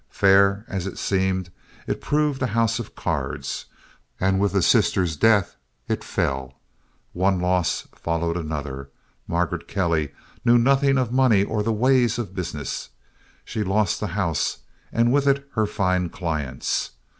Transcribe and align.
Fair 0.09 0.65
as 0.67 0.87
it 0.87 0.97
seemed, 0.97 1.51
it 1.85 2.01
proved 2.01 2.41
a 2.41 2.47
house 2.47 2.79
of 2.79 2.95
cards, 2.95 3.65
and 4.19 4.39
with 4.39 4.51
the 4.51 4.63
sister's 4.63 5.15
death 5.15 5.57
it 5.87 6.03
fell. 6.03 6.55
One 7.13 7.39
loss 7.39 7.87
followed 7.93 8.35
another. 8.35 8.89
Margaret 9.27 9.67
Kelly 9.67 10.11
knew 10.43 10.57
nothing 10.57 10.97
of 10.97 11.11
money 11.11 11.43
or 11.43 11.61
the 11.61 11.71
ways 11.71 12.17
of 12.17 12.33
business. 12.33 12.89
She 13.45 13.63
lost 13.63 13.99
the 13.99 14.07
house, 14.17 14.61
and 14.91 15.13
with 15.13 15.27
it 15.27 15.47
her 15.53 15.67
fine 15.67 16.09
clients. 16.09 16.93